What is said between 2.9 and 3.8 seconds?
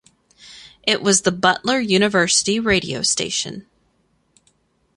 station.